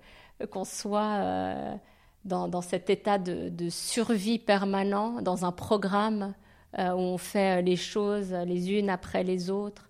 [0.49, 1.79] qu'on soit
[2.25, 6.33] dans, cet état de, survie permanent, dans un programme
[6.79, 9.89] euh, où on fait les choses les unes après les autres,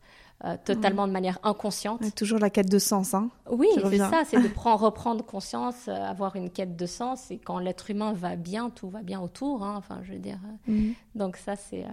[0.65, 2.01] totalement de manière inconsciente.
[2.15, 3.13] toujours la quête de sens.
[3.13, 7.31] Hein, oui, c'est ça, c'est de prendre, reprendre conscience, avoir une quête de sens.
[7.31, 9.63] Et quand l'être humain va bien, tout va bien autour.
[9.63, 10.39] Hein, enfin, je veux dire.
[10.67, 10.95] Mhm.
[11.15, 11.85] Donc ça, c'est.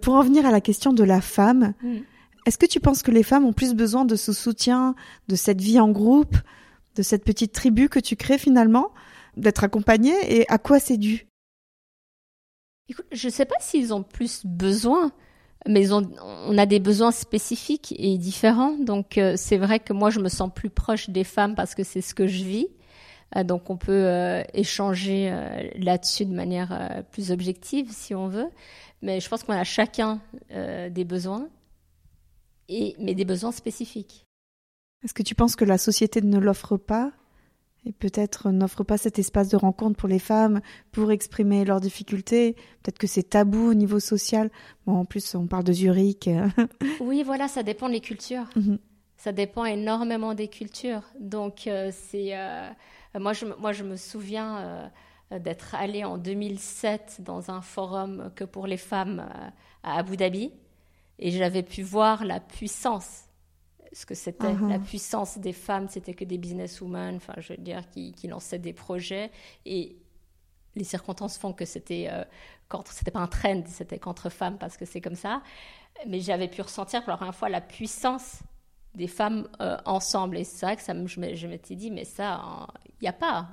[0.00, 2.04] pour en venir à la question de la femme, mhm.
[2.46, 4.94] est-ce que tu penses que les femmes ont plus besoin de ce soutien,
[5.28, 6.36] de cette vie en groupe,
[6.94, 8.90] de cette petite tribu que tu crées finalement,
[9.36, 11.26] d'être accompagnées Et à quoi c'est dû?
[13.12, 15.12] Je ne sais pas s'ils ont plus besoin,
[15.66, 18.76] mais on, a des besoins spécifiques et différents.
[18.76, 21.82] Donc euh, c'est vrai que moi, je me sens plus proche des femmes parce que
[21.82, 22.66] c'est ce que je vis.
[23.36, 25.34] Euh, donc on peut euh, échanger
[25.76, 28.50] là-dessus de manière plus objective si on veut.
[29.00, 30.20] Mais je pense qu'on a chacun
[30.50, 31.48] des besoins,
[32.68, 34.24] et, mais des besoins spécifiques.
[35.04, 37.12] Est-ce que tu penses que la société ne l'offre pas?
[37.86, 40.60] Et peut-être n'offre pas cet espace de rencontre pour les femmes
[40.92, 42.54] pour exprimer leurs difficultés.
[42.82, 44.50] Peut-être que c'est tabou au niveau social.
[44.86, 46.28] Bon, en plus, on parle de Zurich.
[47.00, 48.48] oui, voilà, ça dépend des cultures.
[48.56, 48.78] Mhm.
[49.16, 51.02] Ça dépend énormément des cultures.
[51.18, 52.36] Donc, euh, c'est.
[52.36, 52.68] Euh,
[53.18, 54.90] moi, je, moi, je me souviens
[55.30, 59.26] euh, d'être allée en 2007 dans un forum que pour les femmes
[59.82, 60.52] à Abu Dhabi.
[61.18, 63.24] Et j'avais pu voir la puissance
[63.94, 64.68] ce que c'était uh-huh.
[64.68, 68.58] la puissance des femmes, c'était que des businesswomen, enfin, je veux dire, qui, qui, lançaient
[68.58, 69.30] des projets.
[69.64, 69.96] Et
[70.74, 72.24] les circonstances font que c'était euh,
[72.68, 75.42] contre, c'était pas un trend, c'était contre femmes parce que c'est comme ça.
[76.08, 78.40] Mais j'avais pu ressentir pour la première fois la puissance
[78.96, 80.38] des femmes euh, ensemble.
[80.38, 82.66] Et c'est vrai que ça, je, m'étais dit, mais ça,
[83.00, 83.48] il n'y a pas.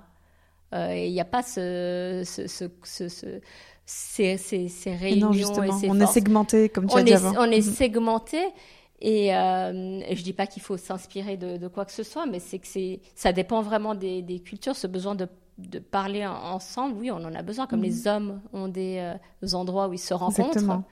[0.73, 3.41] Euh, il n'y a pas ce, ce, ce, ce
[3.85, 5.31] ces, ces, ces, réunions.
[5.31, 7.33] Non, on est segmenté, comme tu on as dit avant.
[7.37, 7.75] On est mm-hmm.
[7.75, 8.39] segmenté.
[9.01, 12.39] Et, euh, je ne dis pas qu'il faut s'inspirer de, quoi que ce soit, mais
[12.39, 12.67] c'est que
[13.15, 16.95] ça dépend vraiment des, cultures, ce besoin de, de, parler ensemble.
[16.97, 17.85] Oui, on en a besoin, comme mhm.
[17.85, 20.83] les hommes ont des, euh, endroits où ils se rencontrent.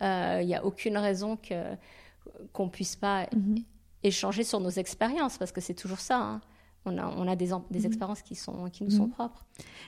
[0.00, 1.74] Euh, il n'y a aucune raison que,
[2.52, 3.64] qu'on puisse pas mhm.
[4.04, 6.18] échanger sur nos expériences, parce que c'est toujours ça.
[6.18, 6.40] Hein.
[6.84, 7.86] On a, on a des, des mhm.
[7.86, 9.44] expériences qui, sont, qui nous sont propres.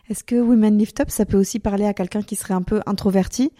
[0.08, 2.80] Est-ce que Women Lift Up, ça peut aussi parler à quelqu'un qui serait un peu
[2.84, 3.52] introverti?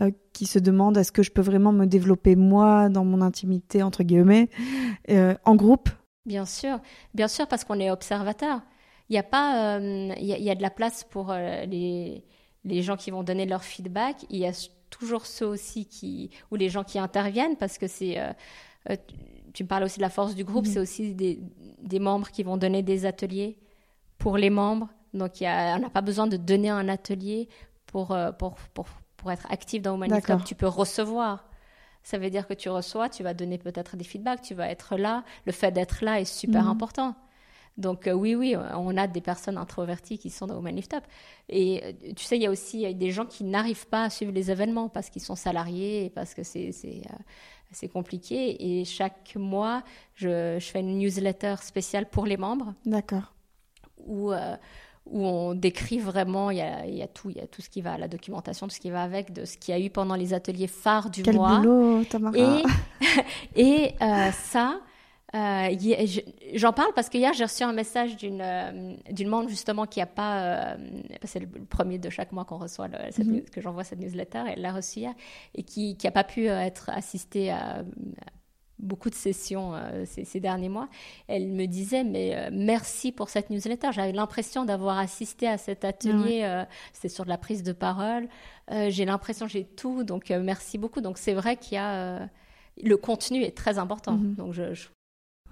[0.00, 3.82] Euh, qui se demandent est-ce que je peux vraiment me développer moi dans mon intimité
[3.82, 4.48] entre guillemets
[5.10, 5.88] euh, en groupe?
[6.24, 6.78] Bien sûr,
[7.14, 8.60] bien sûr parce qu'on est observateur.
[9.08, 12.24] Il y a pas, euh, il, y a, de la place pour les,
[12.64, 14.24] les gens qui vont donner leur feedback.
[14.30, 14.52] Il y a
[14.90, 18.18] toujours ceux aussi qui ou les gens qui interviennent parce que c'est
[19.52, 20.72] tu me parles aussi de la force du groupe, mhm.
[20.74, 21.40] c'est aussi des,
[21.82, 23.58] des, membres qui vont donner des ateliers
[24.18, 24.88] pour les membres.
[25.12, 27.48] Donc, il y a, on n'a pas besoin de donner un atelier
[27.86, 28.86] pour, pour, pour,
[29.18, 31.44] pour être actif dans Woman Club, tu peux recevoir.
[32.02, 34.96] Ça veut dire que tu reçois, tu vas donner peut-être des feedbacks, tu vas être
[34.96, 35.24] là.
[35.44, 36.70] Le fait d'être là est super mhm.
[36.70, 37.14] important.
[37.76, 41.04] Donc euh, oui, oui, on a des personnes introverties qui sont dans Woman Lift Up.
[41.48, 44.32] Et euh, tu sais, il y a aussi des gens qui n'arrivent pas à suivre
[44.32, 48.80] les événements parce qu'ils sont salariés et parce que c'est euh, compliqué.
[48.80, 49.82] Et chaque mois,
[50.14, 52.74] je, je, fais une newsletter spéciale pour les membres.
[52.86, 53.34] D'accord.
[54.06, 54.32] Où
[55.10, 57.70] où on décrit vraiment, il y a, y a, tout, il y a tout ce
[57.70, 59.90] qui va, la documentation, tout ce qui va avec, de ce qu'il y a eu
[59.90, 61.58] pendant les ateliers phares du Quel mois.
[61.58, 62.36] Boulot, Tamara.
[62.36, 62.62] Et,
[63.56, 64.80] et euh, ça,
[65.34, 65.68] euh,
[66.54, 70.00] j'en parle parce que hier j'ai reçu un message d'une euh, d'une membre justement qui
[70.00, 70.76] a pas,
[71.24, 73.42] c'est le premier de chaque mois qu'on reçoit, mhm.
[73.52, 75.12] que j'envoie cette newsletter, elle l'a reçu hier
[75.54, 77.84] et qui qui a pas pu être assistée à
[78.78, 80.88] beaucoup de sessions euh, ces, derniers mois,
[81.26, 83.88] elle me disait mais euh, merci pour cette newsletter.
[83.92, 86.42] J'avais l'impression d'avoir assisté à cet atelier.
[86.44, 88.28] Euh, c'était sur de la prise de parole.
[88.70, 90.04] j'ai l'impression j'ai tout.
[90.04, 91.00] Donc merci beaucoup.
[91.00, 92.28] Donc c'est vrai qu'il y a
[92.80, 94.12] le contenu est très important.
[94.12, 94.34] Mhm.
[94.34, 94.88] Donc je,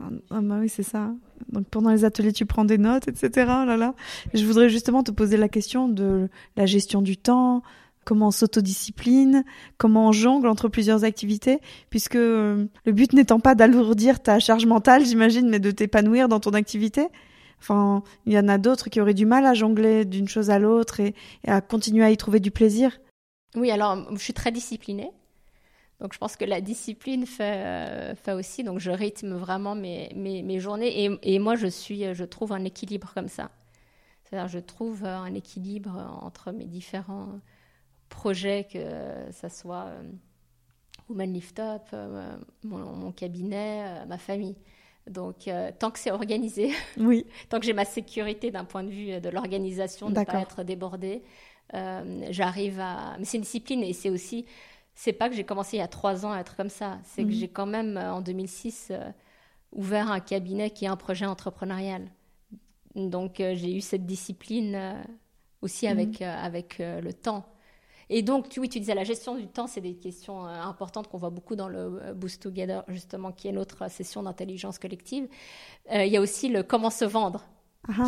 [0.01, 1.15] ah, ah, bah oui, c'est ça.
[1.51, 3.31] Donc pendant les ateliers, tu prends des notes, etc.
[3.47, 3.95] Là, là.
[4.35, 7.63] Je voudrais justement te poser la question de la gestion du temps,
[8.07, 9.45] comment on s'autodiscipline,
[9.77, 14.65] comment on jongle entre plusieurs activités, puisque euh, le but n'étant pas d'alourdir ta charge
[14.65, 17.09] mentale, j'imagine, mais de t'épanouir dans ton activité.
[17.59, 20.59] Enfin, il y en a d'autres qui auraient du mal à jongler d'une chose à
[20.59, 21.15] l'autre et,
[21.47, 22.99] à continuer à y trouver du plaisir.
[23.57, 25.11] Oui, alors je suis très disciplinée.
[26.01, 28.63] Donc je pense que la discipline fait, euh, aussi.
[28.63, 31.05] Donc je rythme vraiment mes, mes, journées.
[31.05, 33.51] Et, et, moi, je, suis, je trouve un équilibre comme ça.
[34.25, 37.41] C'est-à-dire je trouve un équilibre entre mes différents
[38.09, 38.79] projet, que
[39.33, 40.03] ça soit euh,
[41.09, 44.57] Woman Lift Up, euh, mon, cabinet, euh, ma famille.
[45.07, 47.27] Donc, tant que c'est organisé, oui.
[47.49, 50.65] tant que j'ai ma sécurité d'un point de vue de l'organisation, de ne pas être
[50.65, 51.23] débordée,
[52.31, 53.17] j'arrive à.
[53.17, 54.47] Mais c'est une discipline et c'est aussi.
[54.97, 56.99] C'est pas que j'ai commencé il y a trois ans à être comme ça.
[57.05, 57.35] C'est que mhm.
[57.35, 58.91] j'ai quand même, en 2006,
[59.71, 62.11] ouvert un cabinet qui est un projet entrepreneurial.
[62.97, 65.05] Donc, j'ai eu cette discipline
[65.63, 66.27] aussi avec, mhm.
[66.27, 67.47] avec le temps.
[68.09, 71.31] Et donc, oui, tu disais la gestion du temps, c'est des questions importantes qu'on voit
[71.31, 75.29] beaucoup dans le Boost Together, justement, qui est notre session d'intelligence collective.
[75.93, 77.45] il y a aussi le comment se vendre,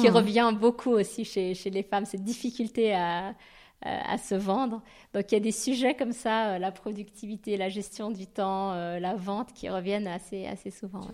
[0.01, 0.12] qui ah.
[0.12, 3.34] revient beaucoup aussi chez, chez les femmes, cette difficulté à,
[3.82, 4.82] à se vendre.
[5.14, 8.72] Donc il y a des sujets comme ça, euh, la productivité, la gestion du temps,
[8.72, 11.07] euh, la vente, qui reviennent assez, assez souvent.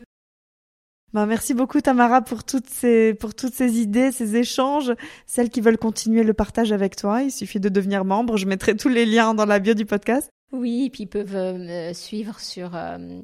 [1.15, 4.93] Ben, merci beaucoup Tamara pour toutes ces pour toutes ces idées, ces échanges.
[5.27, 8.37] Celles qui veulent continuer le partage avec toi, il suffit de devenir membre.
[8.37, 10.29] Je mettrai tous les liens dans la bio du podcast.
[10.51, 13.21] Oui, et puis ils peuvent me suivre sur euh,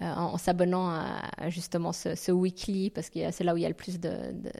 [0.00, 3.74] en, s'abonnant à, justement ce, weekly, parce que c'est là où il y a le
[3.74, 4.00] plus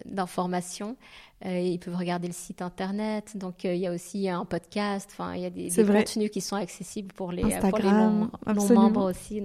[0.04, 0.96] d'informations.
[1.44, 5.10] Euh, ils peuvent regarder le site internet, donc euh, il y a aussi un podcast,
[5.12, 9.42] enfin il y a des, contenus qui sont accessibles pour les, pour les non-membres aussi.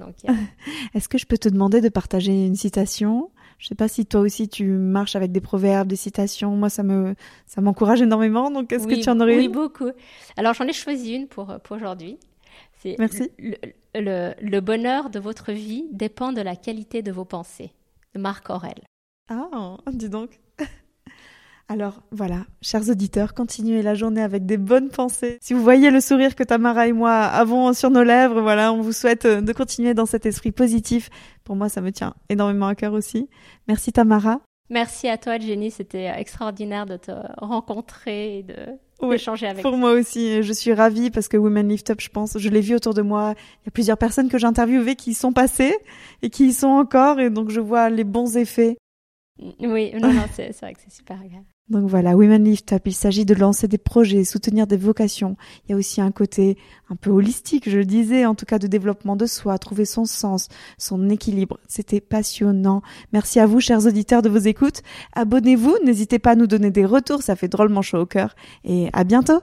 [0.94, 3.32] Est-ce que je peux te demander de partager une citation?
[3.58, 6.56] Je sais pas si toi aussi tu marches avec des proverbes, des citations.
[6.56, 7.16] Moi, ça me
[7.48, 8.50] ça m'encourage énormément.
[8.50, 9.90] Donc, est-ce que tu en aurais Oui, beaucoup.
[10.38, 12.18] Alors, j'en ai choisi une pour, pour aujourd'hui.
[12.98, 13.30] Merci.
[13.38, 13.56] Le,
[13.96, 17.72] le, bonheur de votre vie dépend de la qualité de vos pensées.
[18.14, 18.82] De Marc Aurel.
[19.30, 20.40] Ah, dis donc.
[21.68, 25.38] Alors voilà, chers auditeurs, continuez la journée avec des bonnes pensées.
[25.40, 28.82] Si vous voyez le sourire que Tamara et moi avons sur nos lèvres, voilà, on
[28.82, 31.12] vous souhaite euh, de continuer dans cet esprit positif.
[31.44, 33.30] Pour moi, ça me tient énormément à cœur aussi.
[33.68, 34.42] Merci Tamara.
[34.72, 35.70] Merci à toi, Jenny.
[35.70, 38.56] C'était euh, extraordinaire de te rencontrer et de
[39.14, 42.38] échanger avec Pour moi aussi, je suis ravie parce que Women Lift Up, je pense,
[42.38, 43.34] je l'ai vu autour de moi.
[43.64, 45.76] Il y a plusieurs personnes que j'ai interviewées qui y sont passées
[46.22, 48.78] et qui y sont encore, et donc je vois les bons effets.
[49.60, 51.46] Oui, non, non, c'est vrai que c'est super agréable.
[51.70, 55.38] Donc voilà, Women Lift Up, il s'agit de lancer des projets, soutenir des vocations.
[55.64, 56.58] Il y a aussi un côté
[56.90, 60.06] un peu holistique, je le disais, en tout cas de développement de soi, trouver son
[60.06, 60.48] sens,
[60.80, 61.60] son équilibre.
[61.68, 62.82] C'était passionnant.
[63.14, 64.82] Merci à vous, chers auditeurs, de vos écoutes.
[65.14, 68.36] Abonnez-vous, n'hésitez pas à nous donner des retours, ça fait drôlement chaud au cœur.
[68.64, 69.42] Et à bientôt!